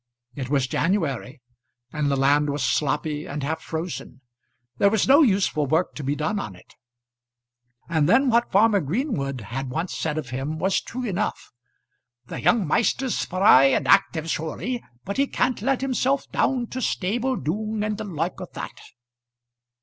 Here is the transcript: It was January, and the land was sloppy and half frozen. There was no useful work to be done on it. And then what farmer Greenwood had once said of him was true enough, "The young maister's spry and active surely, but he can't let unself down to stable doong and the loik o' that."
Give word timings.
It 0.33 0.49
was 0.49 0.65
January, 0.65 1.43
and 1.93 2.09
the 2.09 2.15
land 2.15 2.49
was 2.49 2.63
sloppy 2.63 3.27
and 3.27 3.43
half 3.43 3.61
frozen. 3.61 4.21
There 4.79 4.89
was 4.89 5.07
no 5.07 5.21
useful 5.21 5.67
work 5.67 5.93
to 5.93 6.03
be 6.03 6.15
done 6.15 6.39
on 6.39 6.55
it. 6.55 6.73
And 7.87 8.09
then 8.09 8.27
what 8.31 8.51
farmer 8.51 8.79
Greenwood 8.79 9.41
had 9.41 9.69
once 9.69 9.95
said 9.95 10.17
of 10.17 10.31
him 10.31 10.57
was 10.57 10.81
true 10.81 11.05
enough, 11.05 11.51
"The 12.25 12.41
young 12.41 12.65
maister's 12.65 13.15
spry 13.15 13.65
and 13.65 13.87
active 13.87 14.27
surely, 14.27 14.83
but 15.05 15.17
he 15.17 15.27
can't 15.27 15.61
let 15.61 15.83
unself 15.83 16.25
down 16.31 16.65
to 16.71 16.81
stable 16.81 17.35
doong 17.37 17.83
and 17.83 17.99
the 17.99 18.03
loik 18.03 18.41
o' 18.41 18.47
that." 18.53 18.81